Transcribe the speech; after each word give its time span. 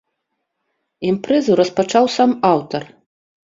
Імпрэзу 1.11 1.59
распачаў 1.61 2.05
сам 2.17 2.29
аўтар. 2.53 2.93